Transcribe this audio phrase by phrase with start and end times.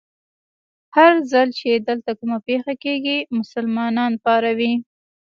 [0.95, 4.73] هر ځل چې دلته کومه پېښه کېږي، مسلمانان پاروي.